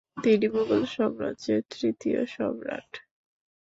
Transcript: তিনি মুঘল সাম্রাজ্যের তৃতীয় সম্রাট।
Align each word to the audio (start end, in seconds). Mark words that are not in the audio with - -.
তিনি 0.17 0.47
মুঘল 0.47 0.81
সাম্রাজ্যের 0.93 1.61
তৃতীয় 1.71 2.21
সম্রাট। 2.27 2.91